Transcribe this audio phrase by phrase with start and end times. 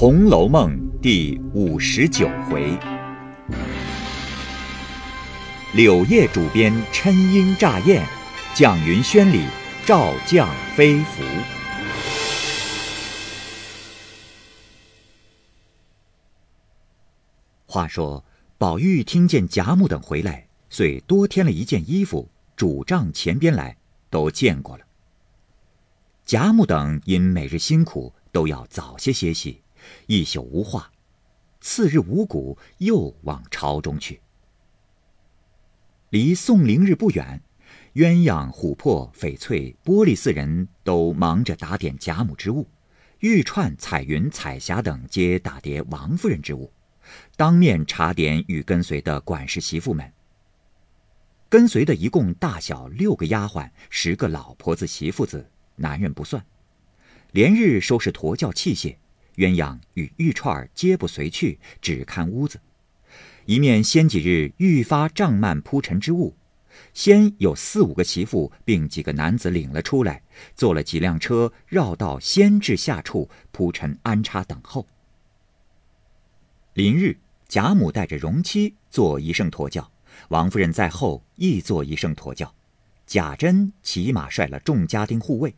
[0.00, 2.78] 红楼梦》第五十九回，
[5.74, 8.06] 柳叶主编嗔鹰乍燕，
[8.54, 9.44] 蒋云轩里
[9.84, 11.24] 赵将飞服。
[17.66, 18.24] 话说，
[18.56, 23.76] 宝玉听见贾母等回来，遂多添了一件衣服，主帐前边来，
[24.10, 24.84] 都见过了。
[26.24, 29.60] 贾母等因每日辛苦，都要早些歇息。
[30.06, 30.90] 一宿无话，
[31.60, 34.20] 次日五谷又往朝中去。
[36.10, 37.42] 离宋灵日不远，
[37.94, 42.66] 鸳鸯、琥珀、翡翠、玻璃四人都忙着打点贾母之物，
[43.20, 46.72] 玉串、彩云、彩霞等皆打叠王夫人之物，
[47.36, 50.12] 当面查点与跟随的管事媳妇们。
[51.50, 56.44] 跟随的一共大小六个丫鬟，十个老婆子、媳妇子，男人不算，
[57.32, 58.96] 连日收拾驼轿器械。
[59.38, 62.60] 鸳鸯与玉串皆不随去，只看屋子。
[63.46, 66.34] 一面先几日愈发帐幔铺陈之物，
[66.92, 70.20] 先有四五个媳妇并几个男子领了出来，
[70.56, 74.84] 坐了几辆车，绕到先至下处铺陈安插等候。
[76.74, 79.88] 临日，贾母带着荣妻坐一圣驼轿，
[80.30, 82.52] 王夫人在后亦坐一圣驼轿，
[83.06, 85.54] 贾珍骑马率了众家丁护卫。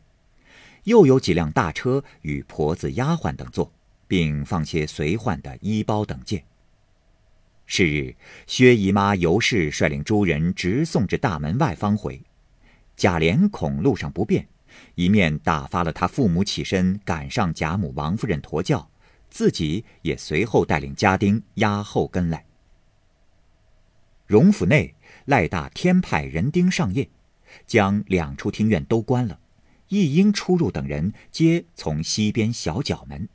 [0.85, 3.71] 又有几辆大车与婆子、丫鬟等坐，
[4.11, 6.43] 并放些随换的衣包等件。
[7.65, 8.17] 是日，
[8.49, 12.21] 薛姨妈尤氏率领诸人直送至大门外方回。
[12.97, 14.49] 贾琏恐路上不便，
[14.97, 18.91] 一面打发了他父母起身赶上贾母、王夫人驮轿，
[19.31, 22.45] 自己也随后带领家丁押后跟来。
[24.27, 27.09] 荣府内赖大天派人丁上夜，
[27.65, 29.39] 将两处厅院都关了。
[29.87, 33.29] 一应出入等人皆从西边小角门，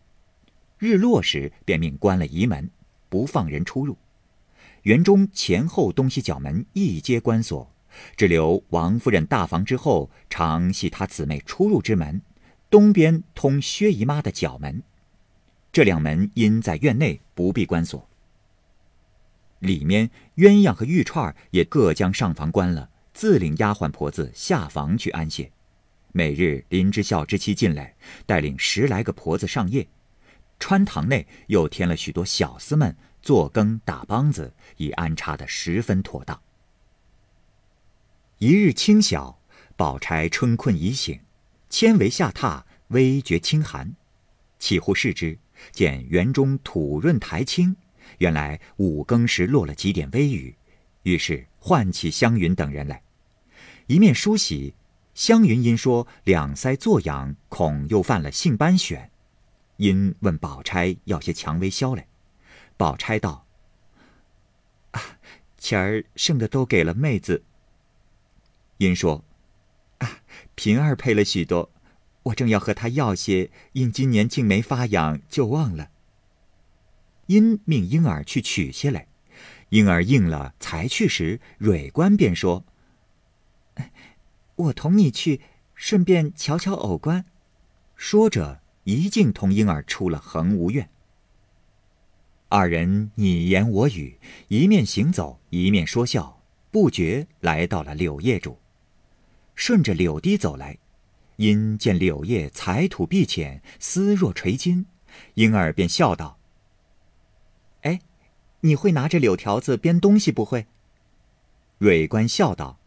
[0.86, 2.70] 日落时便命关了仪门，
[3.10, 3.98] 不放人出入。
[4.84, 7.74] 园中前后东西角门一皆关锁，
[8.16, 12.22] 只留王夫人大房之后常系她姊妹出入之门，
[12.70, 14.84] 东边通薛姨妈的角门，
[15.74, 18.08] 这两门因在院内不必关锁。
[19.60, 25.52] 里面鸳鸯和玉串也各将上房关了，自领丫鬟婆子下房去安歇。
[26.12, 29.88] 每日林之孝之妻进来，带领十来个婆子上夜。
[30.60, 36.42] 穿堂内又添了许多小厮们做羹打梆子，已安插得十分妥当。
[38.38, 39.40] 一日清晓，
[39.76, 41.20] 宝钗春困已醒，
[41.70, 43.96] 纤维下榻，微觉清寒，
[44.60, 45.38] 起呼视之，
[45.72, 47.76] 见园中土润苔青，
[48.18, 50.56] 原来五更时落了几点微雨，
[51.04, 53.02] 于是唤起湘云等人来，
[53.88, 54.74] 一面梳洗。
[55.14, 59.08] 湘云因说两腮作痒，恐又犯了性斑癣，
[59.78, 62.08] 因问宝钗要些蔷薇消来。
[62.78, 63.46] 宝钗道
[64.92, 65.02] ：“啊，
[65.58, 67.44] 钱儿剩的都给了妹子。”
[68.78, 69.24] 因说
[70.00, 70.20] ：“啊，
[70.56, 71.72] 平儿配了许多，
[72.24, 75.92] 我正要和她要些，因今年竟没发痒，就忘了。”
[77.28, 79.08] 因命婴儿去取些来，
[79.70, 82.64] 婴儿应了，才去时，蕊官便说。
[84.56, 85.42] 我同你去，
[85.74, 87.26] 顺便瞧瞧偶官。
[87.96, 90.90] 说着，一径同婴儿出了恒芜院。
[92.48, 96.42] 二人你言我语，一面行走，一面说笑，
[96.72, 98.60] 不觉来到了柳叶主。
[99.56, 100.78] 顺着柳堤走来，
[101.38, 104.86] 因见柳叶彩土碧浅，丝若垂金，
[105.34, 106.38] 婴儿便笑道
[107.82, 108.00] ：“哎，
[108.60, 110.68] 你会拿着柳条子编东西不会？”
[111.80, 112.78] 蕊官笑道。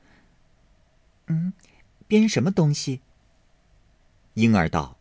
[1.26, 1.53] 嗯，
[2.06, 3.00] 编什么东西？
[4.34, 4.97] 婴儿道：“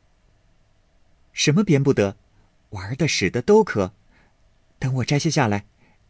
[1.37, 2.17] 什么编不得，
[2.71, 3.93] 玩的、使的都可。
[4.79, 5.65] 等我摘些下来，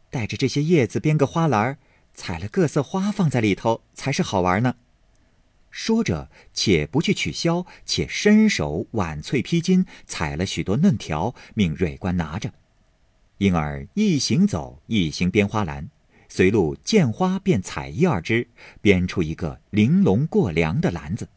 [0.10, 1.78] 带着这些叶子编个花篮，
[2.14, 4.78] 采了各色花放在里头，才是好玩呢。”
[5.70, 12.54] 说着，且不去取箫，且伸手挽翠披巾，采了许多嫩条，命蕊官拿着。
[13.38, 15.90] 因而一行走，一行编花篮。
[16.30, 18.48] 随路见花便采一二枝，
[18.80, 21.28] 编出一个玲珑过梁的篮子，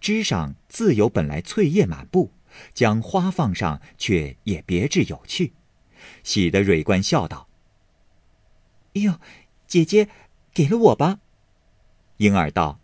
[0.00, 2.32] 枝上自有本来翠叶满布，
[2.74, 5.52] 将花放上却也别致有趣，
[6.22, 7.48] 喜得蕊官笑道
[8.94, 9.20] ：“哎呦，
[9.66, 10.08] 姐姐，
[10.52, 11.20] 给了我吧。”
[12.18, 12.80] 婴儿道：“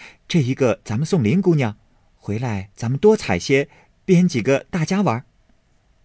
[0.28, 1.76] 这一个咱们送林姑娘，
[2.16, 3.68] 回来咱们多采些，
[4.04, 5.24] 编几个大家玩。”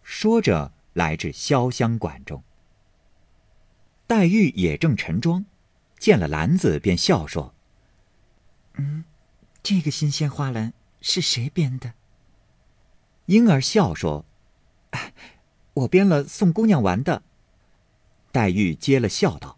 [0.01, 2.43] 说着来至潇湘馆中。
[4.05, 5.45] 黛玉也正陈妆，
[5.97, 7.55] 见了篮子，便笑说
[8.75, 9.05] ：“嗯，
[9.63, 11.93] 这个新鲜花篮是谁编的？”
[13.33, 14.25] 婴儿笑说
[15.73, 17.23] ：“我编了送姑娘玩的。
[18.31, 19.57] 黛玉接了笑道：“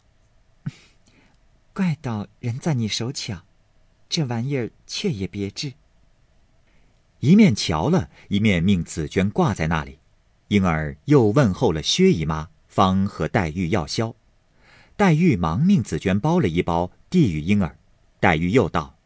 [1.75, 3.44] 怪道人在你手巧，
[4.07, 5.74] 这玩意儿却也别致。”
[7.19, 10.00] 一面瞧了一面命紫鹃挂在那里，
[10.48, 14.16] 婴儿又问候了薛姨妈，方和黛玉要消。
[14.95, 17.77] 黛玉忙命紫鹃包了一包，递与婴儿。
[18.22, 18.98] 黛玉又道：“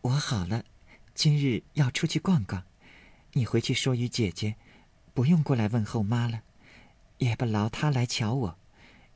[0.00, 0.64] 我好了，
[1.14, 2.64] 今日要出去逛逛，
[3.34, 4.56] 你回去说与姐姐，
[5.14, 6.42] 不用过来问候妈了，
[7.18, 8.58] 也不劳她来瞧我。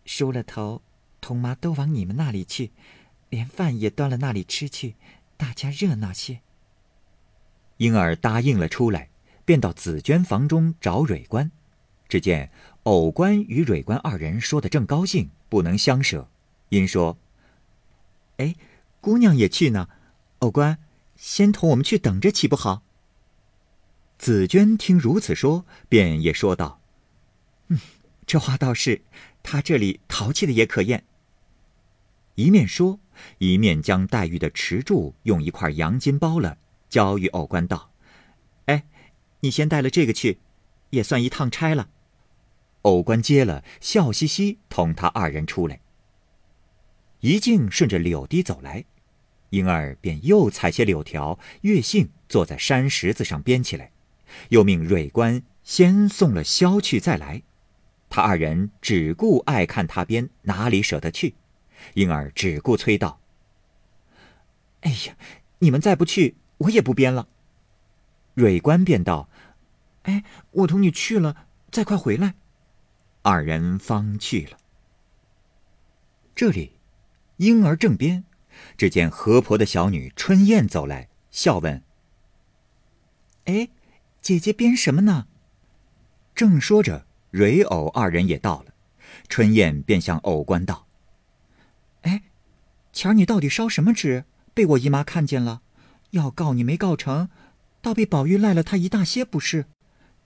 [0.06, 0.80] 梳了头，
[1.20, 2.70] 同妈都往你们那里去，
[3.28, 4.94] 连饭也端了那里吃去，
[5.36, 6.40] 大家热闹些。”
[7.76, 9.10] 婴儿答应了出来，
[9.44, 11.50] 便到紫鹃房中找蕊官。
[12.08, 12.50] 只见
[12.84, 16.30] 藕官与蕊官二人说的正高兴，不能相舍，
[16.70, 17.18] 因说
[18.38, 18.54] ：“哎，
[19.02, 19.90] 姑娘也去呢，
[20.38, 20.78] 藕官，
[21.16, 22.82] 先同我们去等着，岂不好？”
[24.18, 26.80] 紫鹃听如此说，便也说道
[27.68, 27.78] ：“嗯，
[28.26, 29.02] 这话倒是，
[29.42, 31.04] 他这里淘气的也可厌。”
[32.36, 33.00] 一面说，
[33.38, 36.58] 一面将黛玉的池柱用一块羊筋包了，
[36.88, 37.90] 交与藕官道
[38.66, 38.84] ：“哎，
[39.40, 40.38] 你先带了这个去，
[40.90, 41.88] 也算一趟差了。”
[42.82, 45.80] 藕官接了，笑嘻嘻同他二人出来。
[47.20, 48.84] 一径顺着柳堤走来，
[49.50, 53.90] 婴儿便又采些柳条，月杏坐在山石子上编起来，
[54.48, 57.42] 又命蕊官先送了箫去再来。
[58.08, 61.34] 他二人只顾爱看他编，哪里舍得去？
[61.94, 63.20] 婴儿只顾催道
[64.82, 65.16] ：“哎呀，
[65.58, 67.28] 你们再不去，我也不编了。”
[68.34, 69.28] 蕊官便道
[70.04, 72.34] ：“哎，我同你去了，再快回来。”
[73.22, 74.56] 二人方去了。
[76.34, 76.78] 这里，
[77.38, 78.24] 婴儿正编，
[78.76, 81.82] 只见河婆的小女春燕走来，笑问
[83.46, 83.68] ：“哎，
[84.26, 85.28] 姐姐编什么呢？”
[86.34, 88.74] 正说着，蕊藕二人也到了，
[89.28, 90.88] 春燕便向藕官道
[92.02, 92.24] ：“哎，
[92.92, 94.24] 前儿你到底烧什么纸？
[94.52, 95.62] 被我姨妈看见了，
[96.10, 97.28] 要告你没告成，
[97.80, 99.66] 倒被宝玉赖了他一大些，不是？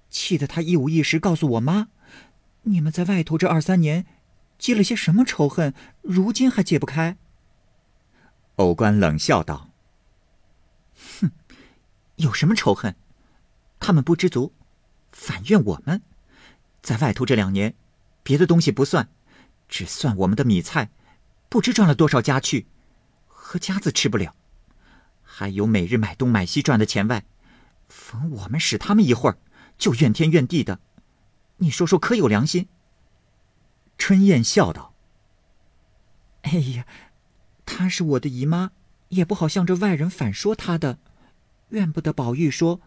[0.08, 1.88] 气得他一五一十告诉我妈。”
[2.64, 4.06] 你们在外头这二三年，
[4.56, 5.75] 积了些什么仇恨？
[6.00, 7.19] 如今还解不开。
[8.56, 9.69] 藕官冷笑道
[11.20, 11.31] ：“哼，
[12.17, 12.96] 有什么仇恨？
[13.81, 14.53] 他们不知足，
[15.11, 16.03] 反怨我们。
[16.81, 17.75] 在外头这两年，
[18.23, 19.09] 别的东西不算，
[19.69, 20.91] 只算我们的米菜，
[21.49, 22.67] 不知赚了多少家去，
[23.27, 24.37] 和家子吃不了。
[25.23, 27.25] 还有每日买东买西赚的钱外，
[27.88, 29.38] 逢我们使他们一会儿，
[29.77, 30.79] 就怨天怨地的。”
[31.62, 32.69] 你说说，可有良心？
[33.99, 34.94] 春燕笑道
[36.43, 36.87] ：“哎呀，
[37.67, 38.71] 她是我的姨妈，
[39.09, 40.99] 也不好向着外人反说她的。
[41.69, 42.81] 怨不得宝玉说，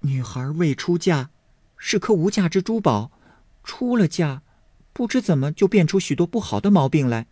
[0.00, 1.28] 女孩未出嫁，
[1.76, 3.10] 是颗无价之珠宝；
[3.64, 4.42] 出了嫁，
[4.92, 7.26] 不知怎么就变出许多不好的毛病来。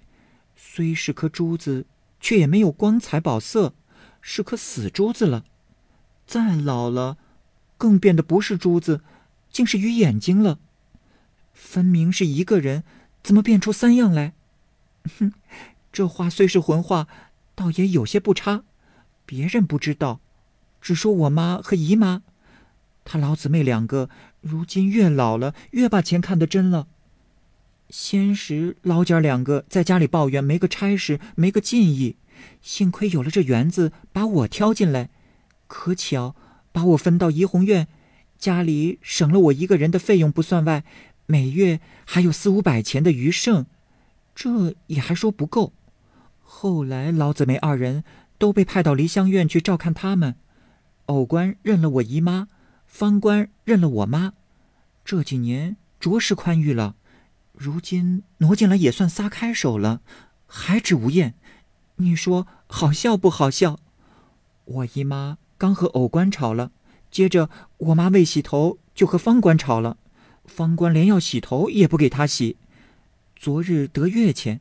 [0.57, 1.87] 虽是颗珠子，
[2.21, 3.75] 却也没有光彩宝色，
[4.21, 5.45] 是颗死珠子了。
[6.27, 7.19] 再老了，
[7.77, 9.03] 更变得不是珠子，
[9.51, 10.59] 竟是鱼眼睛了。”
[11.53, 12.83] 分明是一个人，
[13.23, 14.35] 怎么变出三样来？
[15.19, 15.33] 哼，
[15.93, 17.07] 这话虽是混话，
[17.55, 18.65] 倒也有些不差。
[19.25, 20.21] 别人不知道，
[20.81, 22.23] 只说我妈和姨妈，
[23.05, 24.09] 他老姊妹两个，
[24.41, 26.89] 如今越老了，越把钱看得真了。
[27.91, 32.17] 先时老姐儿两个在家里抱怨没个差事，没个进意，
[32.63, 35.11] 幸亏有了这园子，把我挑进来，
[35.67, 36.34] 可巧
[36.73, 37.87] 把我分到怡红院，
[38.39, 40.82] 家里省了我一个人的费用不算外。
[41.27, 43.67] 每月还有四五百钱的余剩，
[44.34, 45.73] 这也还说不够。
[46.43, 48.05] 后来老姊妹二人
[48.39, 50.34] 都被派到梨香院去照看他们，
[51.06, 52.49] 偶官认了我姨妈，
[52.94, 54.34] 方官认了我妈。
[55.05, 56.94] 这几年着实宽裕了，
[57.53, 60.01] 如今挪进来也算撒开手了，
[60.46, 61.34] 还指无厌。
[61.96, 63.81] 你说好笑不好笑？
[64.65, 66.70] 我姨妈刚和藕官吵了，
[67.10, 69.96] 接着我妈未洗头就和方官吵了。
[70.44, 72.56] 方官连要洗头也不给她洗，
[73.34, 74.60] 昨日得月钱，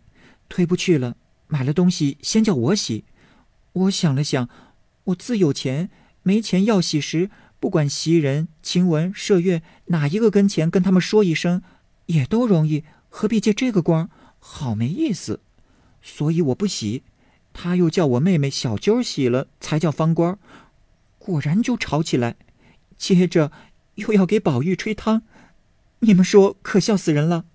[0.49, 3.03] 推不去了，买了东西先叫我洗。
[3.73, 4.49] 我想了想，
[5.03, 5.91] 我自有钱，
[6.23, 7.29] 没钱要洗时，
[7.63, 11.61] 不管袭人、晴雯、麝月哪一个跟前跟他们说一声，
[12.07, 14.09] 也都容易，何必借这个光？
[14.37, 15.39] 好没意思。
[16.01, 17.03] 所以我不洗，
[17.53, 20.37] 他又叫我妹妹小揪洗了，才叫方官。
[21.17, 22.35] 果然就吵起来，
[22.97, 23.53] 接着
[23.95, 25.21] 又要给宝玉吹汤。
[25.99, 27.45] 你们说可笑死人了！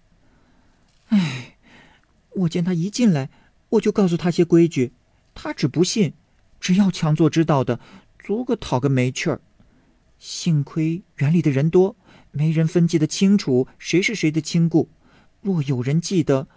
[1.09, 1.59] 哎，
[2.31, 3.29] 我见他一进来，
[3.69, 4.95] 我就告诉他些规矩，
[5.35, 6.15] 他只不信，
[6.59, 7.79] 只要强作知道的，
[8.19, 9.43] 足个讨个没趣儿。
[10.18, 11.96] 幸亏园里的人多，
[12.30, 14.88] 没人分记得清楚谁是谁的亲故。
[15.40, 16.48] 若有人记得，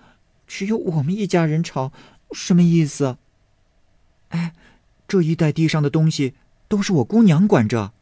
[0.47, 1.93] 只有我们一家人吵，
[2.31, 3.17] 什么意思？
[4.29, 4.53] 哎，
[5.07, 6.33] 这一带地上的东西
[6.67, 7.93] 都是我姑娘管着。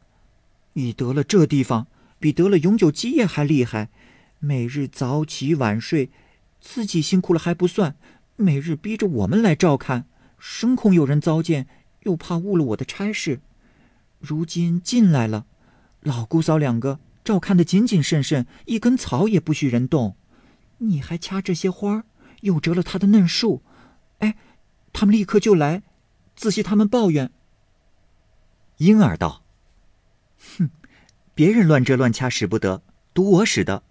[0.74, 1.88] 你得了这地方，
[2.20, 3.90] 比得了永久基业还厉害。
[4.40, 6.10] 每日早起晚睡，
[6.62, 7.98] 自己辛苦了还不算，
[8.38, 10.06] 每日逼着我们来照看，
[10.38, 11.68] 生恐有人糟践，
[12.04, 13.42] 又怕误了我的差事。
[14.20, 15.46] 如今进来了，
[16.02, 20.16] 老姑嫂两个照看得谨谨慎慎，一根草也不许人动。
[20.78, 22.06] 你还掐这些花，
[22.42, 23.62] 又折了他的嫩树。
[24.20, 24.36] 哎，
[24.94, 25.84] 他们立刻就来，
[26.36, 27.32] 仔细他们抱怨。
[28.78, 29.44] 婴儿道
[30.58, 30.70] ：“哼，
[31.34, 32.82] 别人乱折乱掐使不得，
[33.14, 33.84] 独我使得。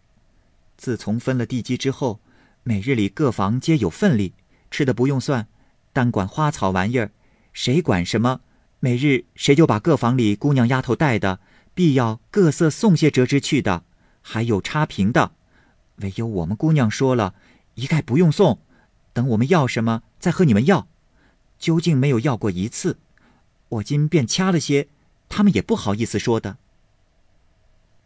[0.79, 2.21] 自从分了地基之后，
[2.63, 4.33] 每日里各房皆有份例，
[4.71, 5.47] 吃的不用算，
[5.93, 7.11] 单管花草玩意儿，
[7.53, 8.41] 谁管什么？
[8.81, 11.41] 每日谁就把各房里姑娘丫头带的，
[11.79, 13.85] 必要各色送些折枝去的，
[14.21, 15.31] 还有插瓶的。
[15.99, 17.37] 唯有我们姑娘说了，
[17.77, 18.59] 一概不用送，
[19.13, 20.89] 等我们要什么再和你们要。
[21.57, 22.99] 究竟没有要过一次。”
[23.71, 24.89] 我今便掐了些，
[25.29, 26.57] 他们也不好意思说的。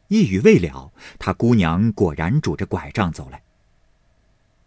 [0.09, 3.43] 一语未了，他姑娘果然拄着拐杖走来。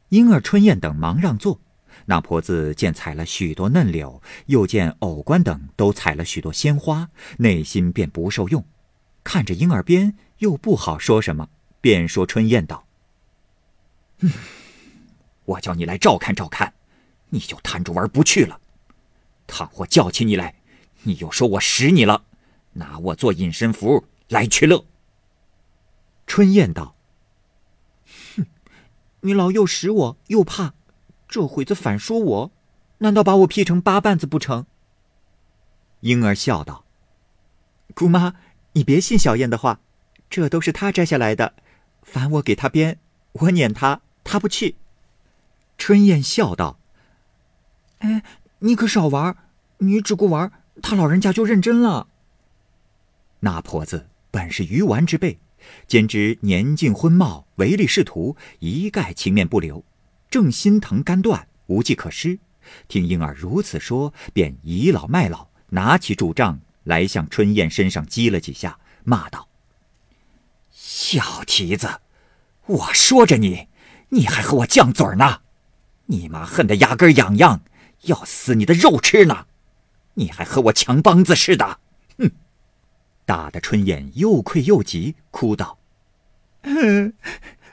[0.09, 1.61] 婴儿、春燕等忙让座。
[2.07, 8.65] 那婆子见采了许多嫩柳，又见藕官等都采了许多鲜花，内心便不受用。
[9.25, 11.49] 看着婴儿边，又不好说什么，
[11.81, 12.85] 便说春燕道
[14.23, 14.31] ：“嗯，
[15.43, 16.73] 我叫你来照看照看，
[17.31, 18.61] 你就贪着玩不去了。
[19.45, 20.55] 倘或叫起你来。”
[21.07, 22.25] 你又说我使你了，
[22.73, 24.85] 拿我做隐身符来取乐。
[26.25, 26.95] 春燕道
[28.35, 28.47] ：“哼，
[29.19, 30.73] 你老又使我又怕，
[31.27, 32.51] 这会子反说我，
[32.97, 34.65] 难道把我劈成八瓣子不成？”
[36.01, 36.85] 婴儿笑道
[37.93, 38.33] ：“姑妈，
[38.75, 39.79] 你别信小燕的话，
[40.29, 41.53] 这都是她摘下来的。
[42.03, 42.99] 烦我给她编，
[43.31, 44.75] 我撵她，她不去。”
[45.77, 46.79] 春燕笑道
[47.99, 48.23] ：“哎，
[48.59, 49.35] 你可少玩，
[49.79, 50.51] 你只顾玩。”
[50.83, 52.07] 他老人家就认真了。
[53.39, 55.39] 那婆子本是鱼丸之辈，
[55.87, 59.85] 兼之年近婚貌，唯利是图，一概情面不留，
[60.29, 62.39] 正心疼肝断，无计可施。
[62.89, 69.49] 听婴儿如此说，便倚老卖老，拿起拄杖来向春燕身上击了几下，骂道
[70.71, 71.99] ：“小蹄子，
[72.67, 73.67] 我说着你，
[74.09, 75.41] 你还和我犟嘴呢！
[76.05, 77.61] 你妈恨得牙根痒痒，
[78.03, 79.47] 要撕你的肉吃呢！”
[80.17, 81.79] 你还和我强梆子似的，
[82.17, 82.31] 哼！
[83.25, 85.79] 打得春燕又愧又急，哭道：“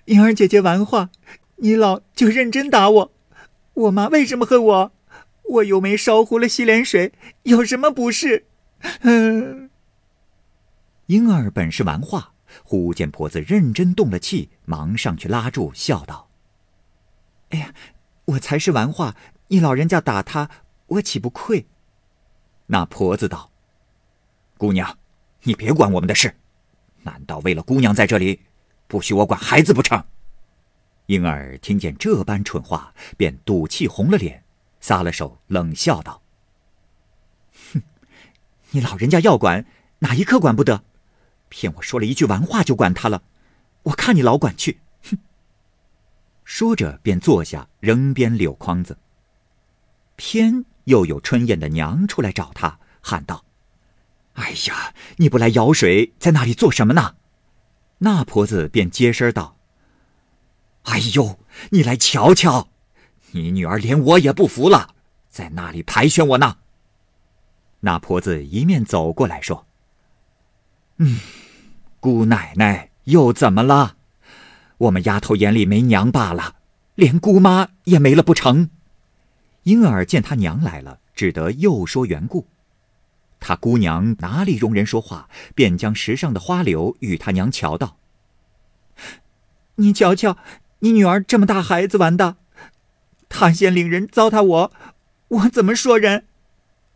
[0.07, 1.11] 莹儿姐姐玩话，
[1.57, 3.13] 你老就认真打我。
[3.75, 4.93] 我妈为什么恨我？
[5.45, 7.13] 我又没烧糊了洗脸水，
[7.45, 8.47] 有什么不是？”
[11.07, 12.33] 婴儿本是玩话，
[12.65, 16.29] 忽见婆子认真动了气，忙上去拉住，笑道
[17.51, 17.75] ：“哎呀，
[18.25, 19.17] 我才是玩话，
[19.49, 20.49] 你老人家打他，
[20.87, 21.67] 我岂不愧？”
[22.67, 23.51] 那婆子道
[24.57, 24.97] ：“姑娘，
[25.43, 26.35] 你别管我们的事，
[27.03, 28.41] 难道为了姑娘在这里，
[28.87, 30.03] 不许我管孩子不成？”
[31.07, 34.45] 婴儿听见这般蠢话，便赌气红了脸，
[34.81, 36.22] 撒了手，冷笑道：“，
[38.73, 39.65] 你老人家要管，
[40.01, 40.85] 哪一刻管不得？
[41.49, 43.23] 骗我说了一句玩话就管他了，
[43.85, 45.17] 我看你老管去！”哼。
[46.45, 48.99] 说着便坐下，扔边柳筐子。
[50.17, 50.65] 偏。
[50.87, 53.45] 又有春燕的娘出来找他，喊道
[54.35, 57.15] ：“哎呀，你不来舀水，在那里做什么呢？”
[57.99, 59.57] 那婆子便接声道
[60.91, 61.39] ：“哎呦，
[61.71, 62.69] 你来瞧瞧，
[63.31, 64.97] 你女儿连我也不服了，
[65.31, 66.57] 在那里排旋我呢。”
[67.85, 69.67] 那婆子一面走过来说
[70.99, 71.19] ：“嗯，
[72.01, 73.97] 姑奶奶又怎么了？
[74.79, 76.57] 我们丫头眼里没娘罢了，
[76.95, 78.71] 连姑妈也没了不成？”
[79.65, 82.47] 婴儿见他娘来了，只得又说缘故。
[83.39, 87.97] 他姑娘哪里容人说话，便将石上的花柳与他娘瞧道
[89.77, 90.39] ：“你瞧瞧，
[90.79, 92.37] 你女儿这么大孩子玩的，
[93.29, 94.73] 她先领人糟蹋我，
[95.29, 96.27] 我怎么说人？”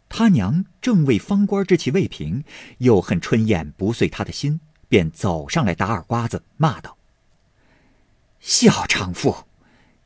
[0.08, 2.44] 他娘正为方官之气未平，
[2.78, 6.96] 又恨春燕不遂他的心，便走上来打耳瓜子，骂道
[8.40, 9.44] ：“小娼妇，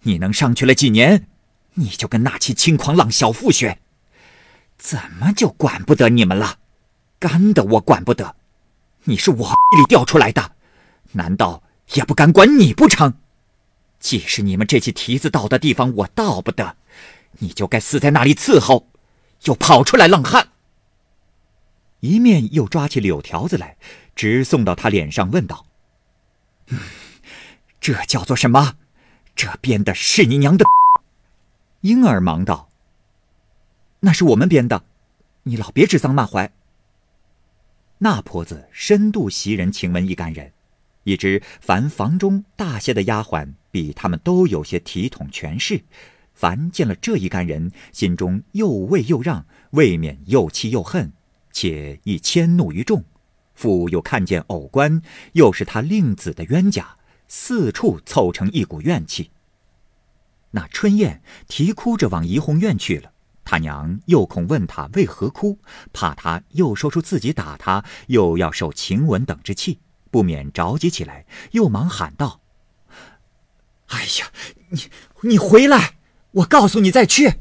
[0.02, 1.26] 你能上去了几年？”
[1.74, 3.78] 你就跟那起轻狂浪小妇学，
[4.76, 6.58] 怎么就管不得你们了？
[7.20, 8.34] 干的我管不得，
[9.04, 10.56] 你是我里掉出来的，
[11.12, 11.62] 难道
[11.94, 13.14] 也不敢管你不成？
[14.00, 16.76] 既是你们这起蹄子到的地方我到不得，
[17.38, 18.89] 你就该死在那里伺候，
[19.44, 20.48] 又跑出来浪汉。
[22.00, 23.76] 一面又抓起柳条子来，
[24.14, 25.66] 直送到他脸上，问道
[27.80, 28.76] ：“这叫做什么？
[29.36, 30.64] 这编的是你娘的！”
[31.82, 32.70] 婴儿忙道
[34.00, 34.84] ：“那是我们编的，
[35.44, 36.52] 你老别指桑骂槐。”
[38.02, 40.52] 那婆子深度袭人晴雯一干人，
[41.04, 45.82] 已知凡房中大些的丫鬟比他们都有些体统权势，
[46.40, 51.12] 凡见了这一干人，心中又畏又让，未免又气又恨，
[51.52, 53.04] 且亦迁怒于众。
[53.52, 55.02] 复又看见偶官
[55.34, 56.96] 又是他令子的冤家，
[57.28, 59.32] 四处凑成一股怨气。
[60.52, 63.12] 那春燕啼哭着往怡红院去了。
[63.44, 65.58] 他娘又恐问他为何哭，
[65.92, 69.80] 怕他又说出自己打他，又要受晴雯等之气，
[70.10, 72.40] 不免着急起来，又忙喊道
[73.88, 74.32] ：“哎呀，
[74.70, 74.84] 你
[75.28, 75.96] 你回来！
[76.32, 77.40] 我告诉你再去。”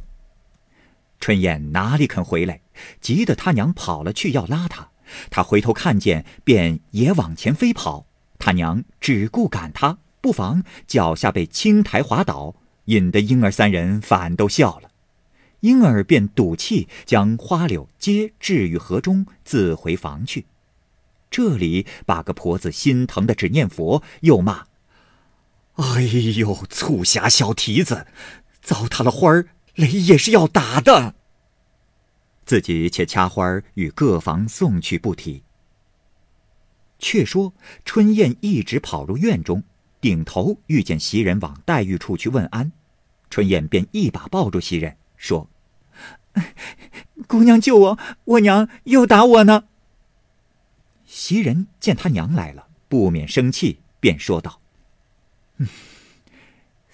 [1.20, 2.62] 春燕哪里肯回来，
[3.02, 4.90] 急得他娘跑了去要拉他，
[5.30, 8.06] 他回头看见，便也往前飞跑。
[8.38, 12.56] 他娘只顾赶他，不妨脚下被青苔滑倒，
[12.86, 14.90] 引得婴儿三人反都笑了。
[15.60, 20.46] 婴儿便赌气将花柳皆置于河中，自回房去。
[21.30, 24.68] 这里把个婆子心疼的只念佛，又骂
[25.76, 26.02] ：“哎
[26.38, 28.08] 呦，促狭小蹄子，
[28.62, 31.16] 糟蹋了花儿，雷也是要打的。”
[32.46, 35.44] 自己且掐花儿与各房送去不提。
[36.98, 37.54] 却说
[37.86, 39.64] 春燕一直跑入院中，
[40.02, 42.72] 顶头遇见袭人往黛玉处去问安，
[43.30, 44.98] 春燕便一把抱住袭人。
[45.16, 45.50] 说
[47.28, 49.66] ：“姑娘救我，我娘又打我呢。”
[51.06, 54.60] 袭人见他娘来了，不免生气，便说道
[55.58, 55.68] ：“嗯，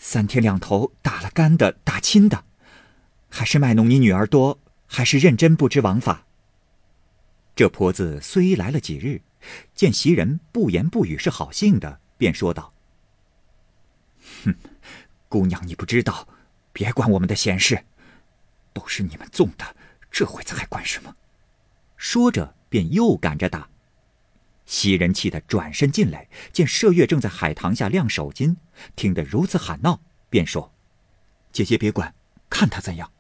[0.07, 2.45] 三天两头打了干的，打亲的，
[3.27, 6.27] 还是卖弄你女儿多，还是认真不知王法？”
[7.55, 9.24] 这婆子虽来了几日，
[9.74, 12.71] 见袭人不言不语是好性的，便说道
[14.45, 14.55] ：“哼，
[15.27, 16.27] 姑娘你不知道，
[16.72, 17.83] 别管我们的闲事。”
[18.74, 19.75] 都是你们纵的，
[20.11, 21.15] 这会子还管什么？
[21.98, 23.68] 说着，便又赶着打。
[24.65, 28.55] 袭人气得转身进来，见麝月正在海棠下晾手巾，
[28.95, 30.73] 听得如此喊闹，便说
[31.51, 32.13] ：“姐姐别管，
[32.49, 33.11] 看他怎样。”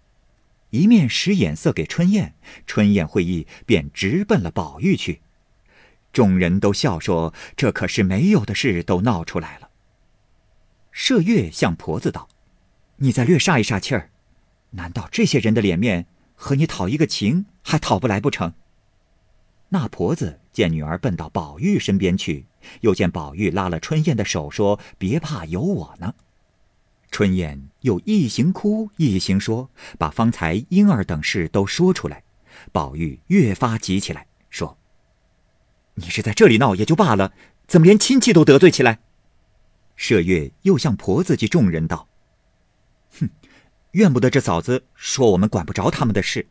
[0.71, 5.21] 一面使眼色给春燕，春燕会意，便直奔了宝玉去。
[6.11, 9.69] 众人都笑说：“这可是没有的事都闹出来了。”
[10.93, 12.27] 麝月向婆子道
[12.97, 14.09] ：“你再略煞一煞气儿。”
[14.71, 18.53] 难道这些人的脸面和你讨一个情还讨不来不成？
[19.69, 22.45] 那婆子见女儿奔到宝玉身边去，
[22.81, 26.13] 又见宝玉拉了春燕的手，说：“别怕，有我呢。”
[27.11, 32.23] 春燕又一行哭一行说，把方才婴儿等事都说出来。
[32.71, 34.77] 宝玉越发急起来，说
[35.95, 37.33] ：“你是在这里闹也就罢了，
[37.67, 38.99] 怎么连亲戚都得罪起来？”
[39.97, 42.07] 麝月又向婆子及众人道
[43.19, 43.29] ：“哼。”
[43.91, 46.47] 怨不得这嫂子说我们管不着他们的事，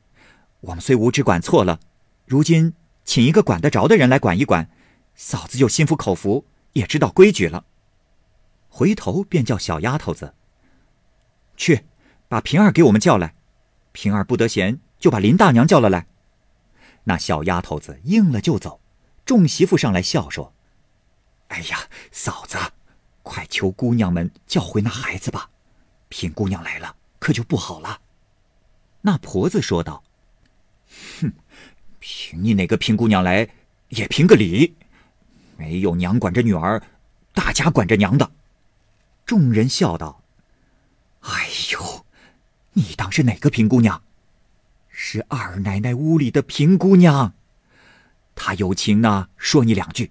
[0.62, 1.78] 我们虽无知管错了，
[2.24, 2.72] 如今
[3.04, 4.70] 请一个管得着的人来管一管，
[5.14, 7.64] 嫂子就心服口服，也知道规矩了。
[8.68, 10.34] 回头便叫小丫头子
[11.56, 11.84] 去，
[12.28, 13.34] 把平儿给我们叫来。
[13.92, 16.06] 平儿不得闲，就把林大娘叫了来。
[17.04, 18.80] 那小丫头子应了就走，
[19.24, 20.54] 众媳妇上来笑说
[21.48, 22.58] ：“哎呀，嫂子，
[23.22, 25.50] 快求姑娘们叫回那孩子吧，
[26.08, 28.02] 平姑娘来了。”可就不好了。
[29.00, 30.04] 那婆子说道
[31.22, 31.32] ：“哼，
[32.06, 33.48] 凭你哪个平姑娘来，
[33.88, 34.74] 也评个理。
[35.56, 36.82] 没有娘管着女儿，
[37.32, 38.30] 大家管着娘的。”
[39.24, 40.22] 众人笑道
[41.24, 42.04] ：“哎呦，
[42.74, 44.02] 你当是哪个平姑娘？
[44.90, 47.32] 是二奶奶屋里的平姑娘。
[48.34, 50.10] 她有情呢，说你两句；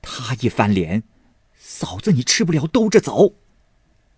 [0.00, 1.02] 她一翻脸，
[1.58, 3.34] 嫂子你吃不了兜着走。”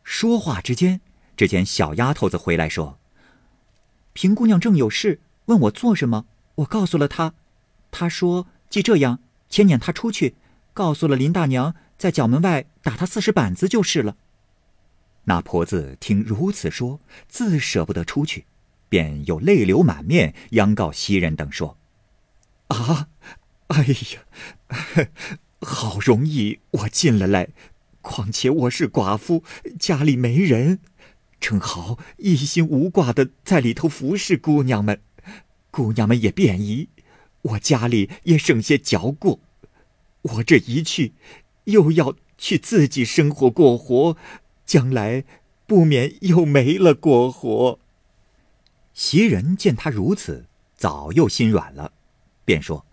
[0.05, 1.01] 说话之间。
[1.37, 3.01] 只见小丫头子回来说
[4.12, 6.27] ：“平姑娘正有事问我做什么，
[6.61, 7.35] 我告诉了他，
[7.90, 10.35] 他说既这样，且撵他出去，
[10.75, 14.16] 告诉了林大娘，在角门外打他四十板子就是了。”
[15.25, 18.44] 那婆子听如此说，自舍不得出去，
[18.88, 21.77] 便又泪流满面，央告袭人等说
[22.68, 23.09] ：“啊，
[23.68, 25.09] 哎呀，
[25.61, 27.49] 好容易我进了来，
[28.03, 29.44] 况且我是寡妇，
[29.79, 30.81] 家里没人。”
[31.40, 35.01] 正好一心无挂的在里头服侍姑娘们，
[35.70, 36.88] 姑娘们也便宜，
[37.42, 39.40] 我家里也省些嚼过。
[40.22, 41.14] 我这一去，
[41.64, 44.16] 又要去自己生活过活，
[44.66, 45.24] 将来
[45.66, 47.78] 不免又没了过活。
[48.92, 51.92] 袭人见他如此，早又心软了，
[52.44, 52.85] 便说：“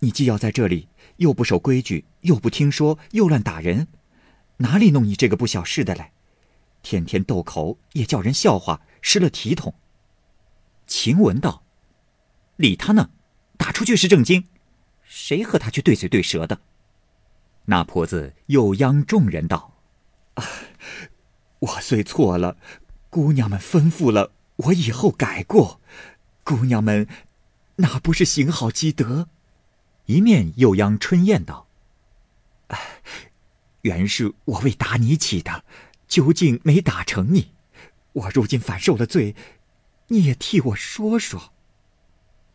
[0.00, 3.86] 你既要在这里，又不守规矩，又不听说，又乱打人，
[4.58, 6.12] 哪里弄你这个不小事的来？
[6.82, 9.74] 天天斗口，也叫人笑话，失了体统。
[10.86, 11.64] 晴雯道
[12.56, 13.10] ：“理他呢，
[13.56, 14.44] 打出去是正经，
[15.04, 16.60] 谁和他去对嘴对舌的？”
[17.66, 19.74] 那婆子又央众人道
[20.34, 20.44] ：“啊，
[21.58, 22.56] 我虽错了，
[23.10, 25.80] 姑娘们吩咐了，我以后改过。
[26.44, 27.08] 姑娘们，
[27.76, 29.28] 那不是行好积德？”
[30.06, 31.66] 一面又央春燕道
[33.82, 35.64] ：“原是我为打你起的，
[36.06, 37.50] 究竟没打成你。
[38.12, 39.34] 我如今反受了罪，
[40.08, 41.52] 你也替我说说。”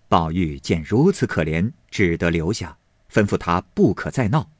[0.09, 2.77] 宝玉见如此可怜，只得留下，
[3.09, 4.51] 吩咐他不可再闹。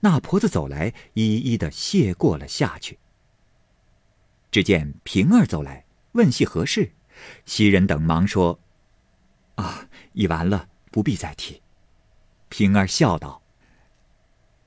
[0.00, 2.98] 那婆子走来，一一的谢过了下去。
[4.50, 6.92] 只见平儿走来，问系何事，
[7.44, 8.58] 袭人等忙说
[9.56, 11.60] ：“啊，已完了，不必再提。”
[12.48, 13.42] 平儿笑道：“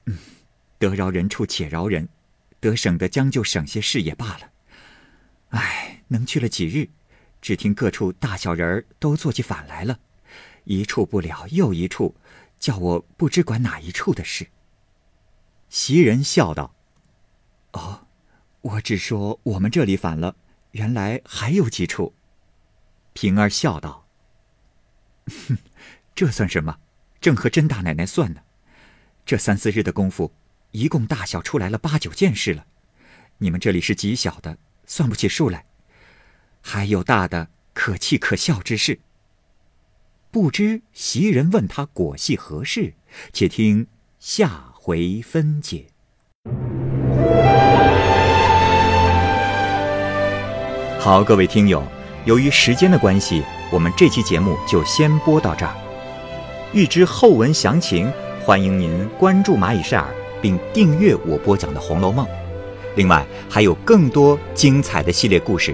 [0.05, 0.17] 嗯，
[0.77, 2.07] 得饶人处且饶人，
[2.59, 4.51] 得省得将就省些事也罢了。
[5.49, 6.89] 唉，能去了几日，
[7.43, 9.99] 只听各处大小人儿都做起反来了，
[10.63, 12.15] 一处不了又一处，
[12.57, 14.47] 叫我不知管哪一处的事。”
[15.67, 16.73] 袭人笑道
[17.73, 18.07] ：“哦，
[18.61, 20.37] 我只说我们这里反了，
[20.71, 22.15] 原来还有几处。”
[23.11, 24.07] 平儿笑道
[25.27, 25.57] ：“哼，
[26.15, 26.79] 这算什么？
[27.19, 28.41] 正和甄大奶奶算呢。
[29.25, 30.31] 这三四日的功夫，
[30.71, 32.65] 一共大小出来了八九件事了。
[33.39, 35.65] 你们这里是极小的，算不起数来。
[36.63, 38.97] 还有大的可气可笑之事。
[40.31, 42.95] 不知袭人问他果系何事？
[43.31, 43.85] 且听
[44.19, 45.85] 下。”回分解。
[50.99, 51.81] 好，各位听友，
[52.25, 55.73] 由于时间的关系，我们这期节目就先播到这儿。
[56.73, 62.25] 欲知后文详情，欢迎您关注蚂蚁晒尔，并订阅我播讲的《红楼梦》。
[62.97, 65.73] 另外，还有更多精彩的系列故事